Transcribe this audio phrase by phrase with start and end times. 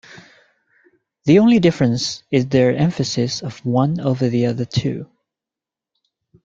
[1.25, 5.07] The only difference is their emphasis of one over the other two.